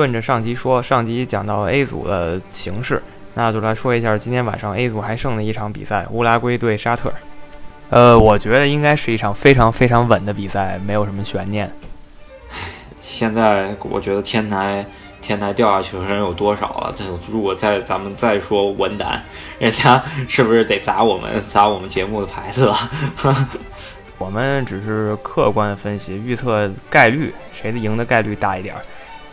[0.00, 3.02] 顺着上集说，上集讲到 A 组的形势，
[3.34, 7.12] 那就来说一下今天晚上 A 组还剩的一场比赛，乌拉圭对沙特。
[7.90, 11.70] 呃，我觉得应该是一场非常非常稳的比赛，没有什么悬念。
[12.98, 14.86] 现在我觉得天台
[15.20, 16.90] 天台掉下去的人有多少啊？
[16.96, 19.22] 这如果再咱们再说文胆，
[19.58, 22.74] 人家是不是得砸我们砸我们节目的牌子了？
[24.16, 28.80] 我们只是客观分析预测概率，谁的赢的概率大一点儿？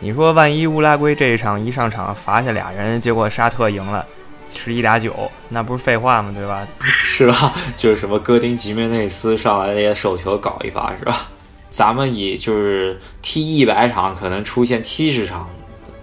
[0.00, 4.06] 你说万一乌拉圭这一场一上场罚下俩人，结果沙特赢了，
[4.54, 6.32] 十一打九，那不是废话吗？
[6.32, 6.66] 对吧？
[6.80, 7.52] 是吧？
[7.76, 11.28] 就是什么戈丁吉梅内斯上来那些手球搞一发，是吧？
[11.68, 15.48] 咱们以就是踢一百场可能出现七十场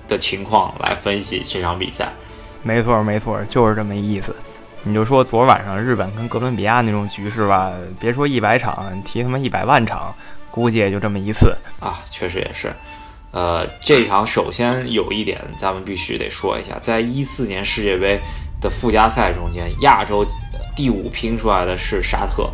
[0.08, 2.14] 的情况来分析这场比赛。
[2.64, 4.36] 没错，没错，就是这么意思。
[4.84, 10.14] 你就说昨晚上日本跟哥伦比亚那种局势吧，别说一百场，踢他妈一百万场，
[10.52, 12.02] 估计也就这么一次啊。
[12.12, 12.72] 确实也是。
[13.36, 18.18] 呃，这场首先有一点咱们必须得说一下，在一四年世界杯
[18.62, 20.26] 的附加赛中间，亚洲
[20.76, 22.50] 第五拼出来的是沙特，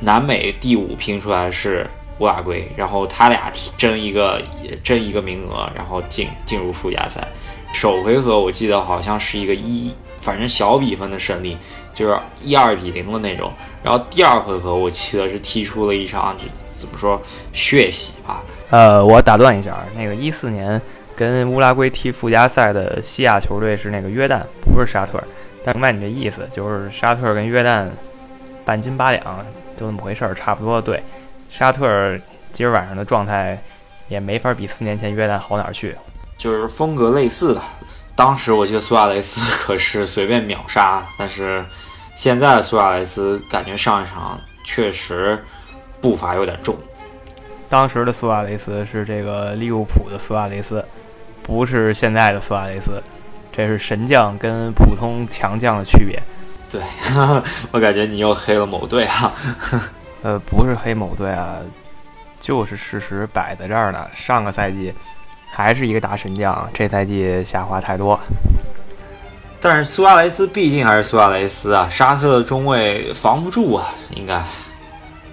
[0.00, 1.88] 南美第五拼出来是。
[2.20, 4.40] 乌拉圭，然后他俩争一个
[4.84, 7.26] 争一个名额，然后进进入附加赛。
[7.72, 11.58] 首回合我记得好像是一个一，反正小比分的胜利，
[11.92, 13.52] 就是一二比零的那种。
[13.82, 16.36] 然后第二回合我记得是踢出了一场，
[16.68, 17.20] 怎么说
[17.52, 18.44] 血洗吧？
[18.74, 20.82] 呃，我打断一下，那个一四年
[21.14, 25.22] 跟乌拉圭踢附加赛的西亚球队是那个约旦，不是沙特。
[25.64, 27.86] 但明白你这意思，就是沙特跟约旦
[28.64, 29.22] 半斤八两，
[29.78, 31.00] 就那么回事儿，差不多对。
[31.48, 32.18] 沙特
[32.52, 33.62] 今儿晚上的状态
[34.08, 35.94] 也没法比四年前约旦好哪儿去，
[36.36, 37.62] 就是风格类似的。
[38.16, 41.64] 当时我记得苏亚雷斯 可是随便秒杀，但是
[42.16, 44.36] 现在苏亚雷斯感觉上一场
[44.66, 45.40] 确实
[46.00, 46.76] 步伐有点重。
[47.68, 50.84] 当时的苏亚雷斯是这个利物浦的苏亚雷斯，
[51.42, 53.02] 不是现在的苏亚雷斯，
[53.52, 56.22] 这是神将跟普通强将的区别。
[56.70, 56.80] 对
[57.72, 59.32] 我感觉你又黑了某队啊。
[60.22, 61.56] 呃，不是黑某队啊，
[62.40, 64.08] 就是事实摆在这儿呢。
[64.16, 64.92] 上个赛季
[65.50, 68.18] 还是一个大神将，这赛季下滑太多。
[69.60, 74.42] 但是苏亚雷斯毕竟还是苏亚雷斯啊，沙特的中卫防不住啊，应该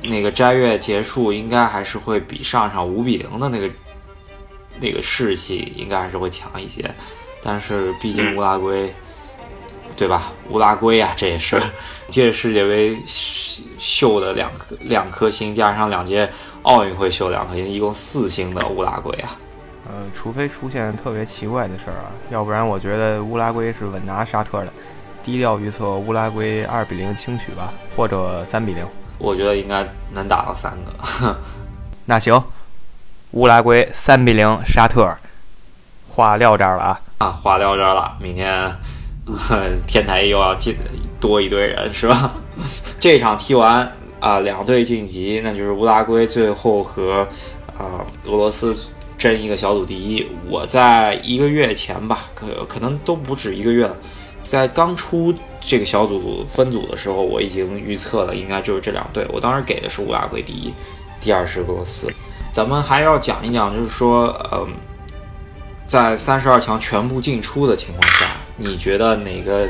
[0.03, 3.69] 那个斋月结束应该还是会比上场五比零的那个
[4.79, 6.83] 那个士气应该还是会强一些。
[7.43, 8.93] 但是毕竟乌拉圭。
[9.97, 10.31] 对吧？
[10.49, 11.61] 乌拉圭啊，这也是
[12.09, 16.27] 届世界杯秀的两颗两颗星，加上两届
[16.63, 19.37] 奥运会秀两颗星，一共四星的乌拉圭啊。
[19.85, 24.73] 呃，除非出现特别奇怪的事儿啊，要不然我觉得乌拉圭是稳拿沙特的。
[25.23, 28.83] 低调预测乌拉圭二比零轻取吧，或者三比零。
[29.21, 31.37] 我觉得应该能打到三个。
[32.05, 32.41] 那行，
[33.31, 35.15] 乌拉圭三比零沙特。
[36.13, 38.75] 话撂这儿了啊啊，话撂这儿了，明天。
[39.87, 40.75] 天台又要进
[41.19, 42.29] 多一堆人是吧？
[42.99, 43.89] 这场踢完
[44.19, 47.25] 啊，两队晋级，那就是乌拉圭最后和
[47.77, 48.75] 啊俄罗斯
[49.17, 50.27] 争一个小组第一。
[50.49, 53.95] 我在一个月前吧，可可能都不止一个月了，
[54.41, 59.25] 在刚出这个小组分组的时候，我已经预测了，应该就是这两队。
[59.31, 60.73] 我当时给的是乌拉圭第一，
[61.19, 62.09] 第二是俄罗斯。
[62.51, 64.67] 咱们还要讲一讲，就是说，嗯。
[65.83, 69.67] 在三十二强全部进出的情况下，你觉得哪个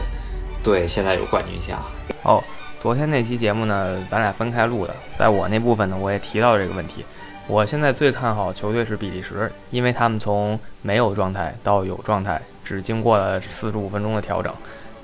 [0.62, 1.82] 队现在有冠军相？
[2.22, 2.44] 哦，
[2.80, 7.04] 昨天那期节目呢，咱俩分开录的，在我那部分呢，我也提到这个问题。
[7.48, 12.40] 我现在最看好球队是比利时，因为他们从没有状态到有状态，
[12.72, 14.54] 只经过了四十五分钟的调整。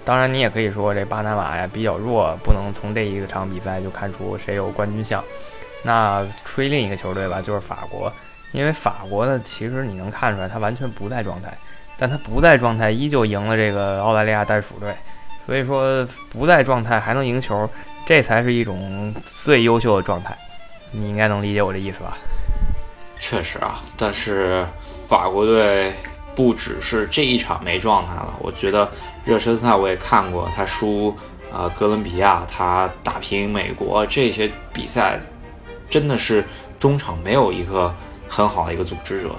[0.06, 5.22] 当然，你也可以说这巴拿马呀比较弱，不能从这一个场比赛就看出谁有冠军相。
[5.84, 8.12] 那吹另一个球队吧，就是法国。
[8.54, 11.52] 因为法国呢，其实你能看出来，他完全不在状态，
[11.98, 14.94] 但他不在状态，依旧赢了这个澳大利亚袋鼠队。
[15.46, 17.70] 所以说，不在状态还能赢球，
[18.06, 19.14] 这才是一种
[19.44, 20.38] 最优秀的状态。
[20.92, 22.18] 你应该能理解我这意思吧？
[23.20, 25.94] 确实啊，但是法国队
[26.38, 28.34] 不只是这一场没状态了。
[28.40, 28.90] 我觉得
[29.26, 31.14] 热身赛我也看过，他输
[31.52, 35.20] 啊哥伦比亚，他打平美国这些比赛，
[35.90, 36.46] 真的是
[36.80, 37.94] 中场没有一个。
[38.30, 39.30] 很好的一个组织者，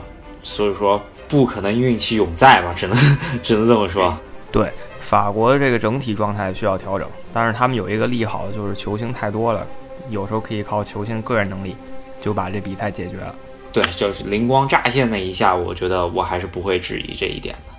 [0.42, 0.98] 所以说
[1.28, 2.96] 不可能运气永在吧，只能
[3.44, 4.16] 只能这么说。
[4.50, 9.66] 对，法国的这个整体状态需要调整，但是他们有一个利好就是球星太多了，
[10.08, 11.76] 有时候可以靠球星个人能力
[12.18, 13.34] 就把这比赛解决了。
[13.80, 17.72] 对，就是灵光乍现那一下，我觉得我还是不会质疑这一点的。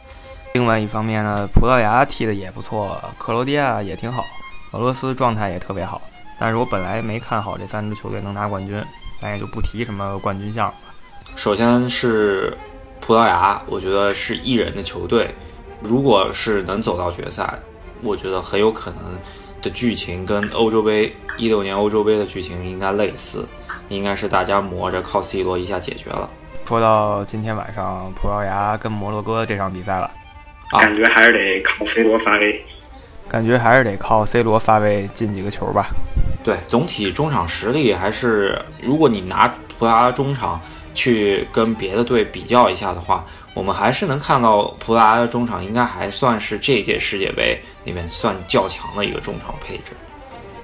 [0.53, 4.23] 另外一方面呢，葡萄牙踢的也不错，克罗地亚也挺好，
[4.71, 6.01] 俄罗斯状态也特别好，
[6.39, 8.81] 但是我本来没看好这三支球队能拿冠军，
[9.21, 10.73] 咱也就不提什么冠军相了。
[11.35, 12.57] 首先是
[13.01, 15.35] 葡萄牙，我觉得是一人的球队，
[15.81, 17.59] 如果是能走到决赛，
[18.01, 19.19] 我觉得很有可能
[19.61, 23.45] 的剧情跟欧洲杯一六年欧洲杯的剧情应该类似，
[23.89, 26.29] 应该是大家磨着靠 C 罗一下解决了。
[26.65, 30.09] 说到今天晚上葡萄牙跟摩洛哥这场比赛了，
[30.79, 32.63] 感觉还是得靠 C 罗发威，
[33.27, 35.89] 感觉还是得靠 C 罗发威进几个球吧。
[36.43, 39.47] 对，总体中场实力还是，如果你拿
[39.77, 40.61] 葡萄牙中场
[40.93, 43.25] 去跟别的队比较一下的话，
[43.55, 49.91] 我们还是能看到葡萄牙的中场应该还算是这届世界杯里面算较强的一个中场配置。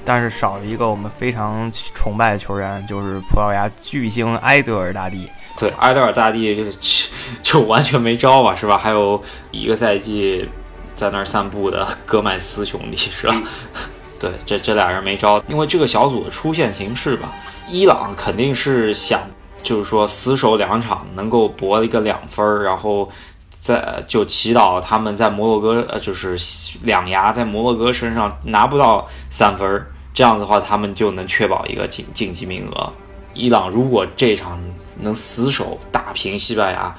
[0.06, 5.28] 但是少了一个我们非常崇拜的球员，就是葡萄牙巨星埃德尔大帝。
[5.58, 7.10] 对，埃德尔大帝就是
[7.42, 8.78] 就完全没招吧，是吧？
[8.78, 9.22] 还有
[9.52, 10.48] 一个赛季
[10.96, 13.36] 在那儿散步的戈麦斯兄弟，是吧？
[14.20, 17.34] 对，这这俩人没招，因为这个小组的出现形式吧，
[17.68, 19.22] 伊朗肯定是想
[19.64, 23.10] 就是说死守两场，能够博一个两分儿，然后
[23.50, 26.38] 在就祈祷他们在摩洛哥呃就是
[26.84, 32.92] 两牙在摩洛哥身上拿不到三分儿，这样子的话他们就能确保一个晋晋级名额。
[33.34, 34.58] 伊朗如果这场
[35.02, 36.96] 能死守打平西班牙，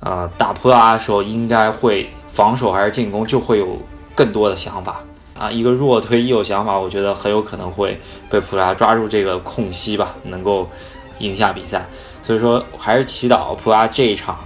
[0.00, 3.78] 呃，打葡萄牙的时候应该会防守还是进攻就会有
[4.16, 5.00] 更多的想法
[5.38, 5.48] 啊。
[5.48, 7.98] 一个弱推一有想法，我觉得很有可能会
[8.28, 10.68] 被葡萄牙抓住这个空隙吧，能够
[11.20, 11.86] 赢下比赛。
[12.20, 14.36] 所以说，还是祈祷葡萄牙这一场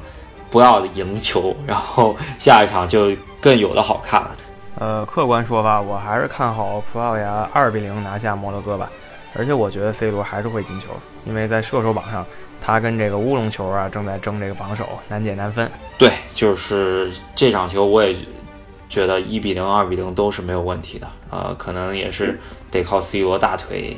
[0.50, 4.30] 不要赢球，然后下一场就更有的好看了。
[4.78, 8.90] 呃，客观说吧，我还是看好葡萄牙二比零拿下摩洛哥吧。
[9.36, 10.88] 而且我觉得 C 罗还是会进球，
[11.24, 12.26] 因为在射手榜上，
[12.60, 15.70] 他跟这个乌龙球啊正在争这个榜首，难解难分。
[15.96, 18.16] 对，就是这场球，我也
[18.88, 21.06] 觉得一比零、二比零都是没有问题的。
[21.30, 22.40] 呃，可能也是
[22.72, 23.96] 得靠 C 罗大腿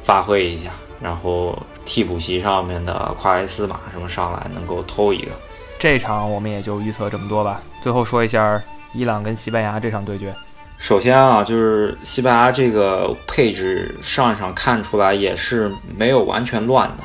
[0.00, 5.32] 发挥一下，然后替补席上面的夸莱斯马什么上来能够偷一个。
[5.78, 7.60] 这场我们也就预测这么多吧。
[7.82, 8.62] 最后说一下
[8.92, 10.34] 伊朗跟西班牙这场对决。
[10.78, 17.04] 首先啊，就是西班牙这个配置，上一场看出来也是没有完全乱的。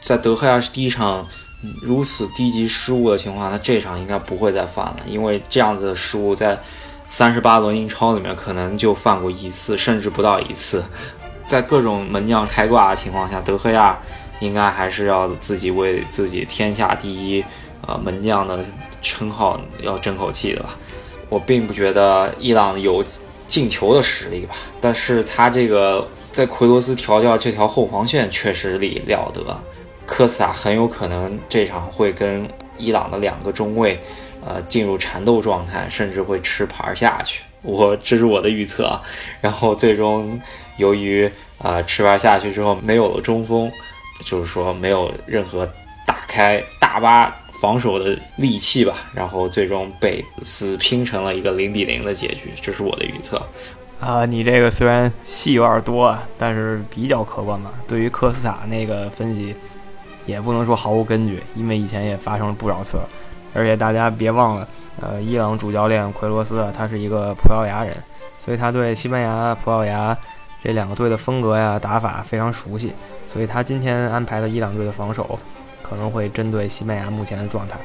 [0.00, 1.26] 在德赫亚第一场
[1.82, 6.56] 如此低级失误的情况下，他这场应该不会再犯了，因为这样子的失误在
[7.08, 10.84] 三十八轮英超里面可能就犯过一次，甚至不到一次。
[11.46, 13.98] 在各种门将开挂的情况下，德赫亚
[14.38, 17.44] 应该还是要自己为自己天下第一
[17.86, 18.64] 呃门将的
[19.02, 20.76] 称号要争口气的吧。
[21.28, 23.04] 我并不觉得伊朗有
[23.48, 29.42] 进球的实力吧，但是他这个在奎罗斯调教这条后防线确实力了得，
[30.04, 34.00] 科斯塔很有可能这场会跟伊朗的两个中卫，
[34.44, 37.42] 呃，进入缠斗状态，甚至会吃牌下去。
[37.62, 39.02] 我这是我的预测啊。
[39.40, 40.40] 然后最终
[40.76, 43.70] 由于啊吃牌下去之后没有了中锋，
[44.24, 45.68] 就是说没有任何
[46.06, 47.34] 打开大巴。
[47.60, 53.40] 防守的利器吧，然后最终被死拼成了一个零比零的结局，这是我的预测。
[53.98, 57.70] 啊，你这个虽然戏有点多，但是比较客观嘛。
[57.88, 59.54] 对于科斯塔那个分析，
[60.26, 62.98] 也不能说毫无根据，因为以前也发生了不少次。
[63.54, 64.68] 而且大家别忘了，
[65.00, 67.96] 呃，伊朗主教练奎罗斯他是一个葡萄牙人，
[68.44, 70.14] 所以他对西班牙、葡萄牙
[70.62, 72.92] 这两个队的风格呀、打法非常熟悉，
[73.32, 75.38] 所以他今天安排的伊朗队的防守。
[75.88, 77.76] 可能会针对西班牙目前的状态，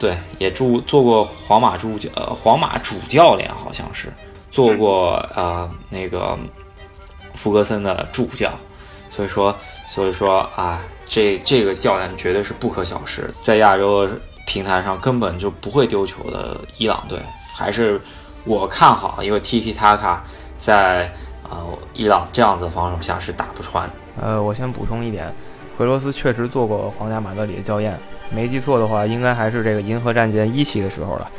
[0.00, 4.12] 对，也助做过皇马助教，呃，皇马主教练好像是
[4.50, 6.36] 做过呃那个
[7.34, 8.50] 福格森的助教，
[9.08, 9.54] 所以说，
[9.86, 14.08] 所以说啊，这这个教练绝对是不可小视，在亚洲
[14.44, 17.20] 平台上根本就不会丢球的伊朗队，
[17.54, 18.00] 还是
[18.44, 20.18] 我看好，因为 Tiki Taka
[20.56, 21.12] 在
[21.48, 21.64] 呃
[21.94, 23.88] 伊朗这样子防守下是打不穿。
[24.20, 25.32] 呃，我先补充一点。
[25.78, 27.96] 奎罗斯确实做过皇家马德里的教练，
[28.34, 31.30] 没记错的话，应该还是这个银河战舰一期的时候了。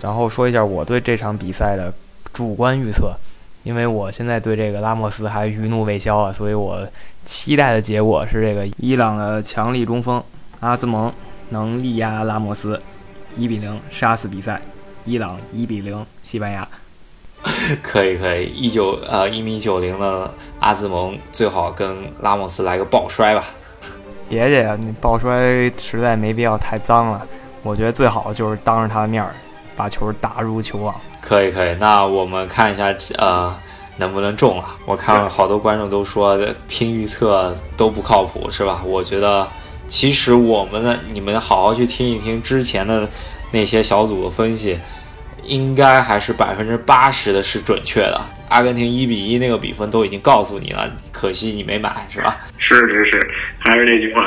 [0.00, 1.92] 然后说一下我对这场比赛的
[2.32, 3.12] 主观预测，
[3.64, 6.86] 因为我现在对这个拉莫斯还余怒未消啊，所以我
[7.26, 10.22] 期待的结果是这个伊朗的强力中锋
[10.60, 11.12] 阿兹蒙
[11.48, 12.80] 能力压拉莫斯，
[13.36, 14.62] 一比零杀死比赛，
[15.04, 16.68] 伊朗一比零西班牙。
[17.82, 23.44] 可以可以，一九呃一米九零的阿兹蒙最好跟拉莫斯来个抱摔吧。
[24.28, 27.26] 别介呀，你抱摔实在没必要太脏了。
[27.62, 29.34] 我觉得最好就是当着他的面儿
[29.76, 30.94] 把球打入球网。
[31.20, 33.54] 可以可以，那我们看一下呃
[33.96, 34.76] 能不能中啊？
[34.84, 38.82] 我看好多观众都说听预测都不靠谱，是吧？
[38.84, 39.46] 我觉得
[39.86, 43.08] 其实我们的你们好好去听一听之前的
[43.52, 44.78] 那些小组的分析。
[45.48, 48.20] 应该还是百分之八十的是准确的。
[48.48, 52.38] 阿根廷一比一那个比分都已经告诉你了，可惜你没买，是吧？
[52.56, 54.22] 是是是，还是那句话，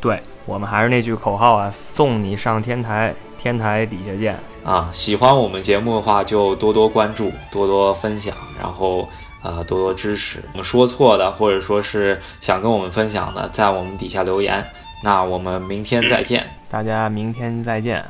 [0.00, 4.88] 对，我们还是那句口号啊，送你上天台，天台底下见啊！
[4.92, 9.08] 喜欢我们节目的话，就多多关注，多多分享，然后
[9.42, 10.40] 呃多多支持。
[10.52, 14.64] 我们说错的，或者说是想跟我们分享的，在我们底下留言。
[15.02, 18.04] 那我们明天再见，大家明天再见。